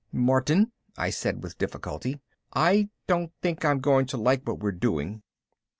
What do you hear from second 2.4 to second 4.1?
"I don't think I'm going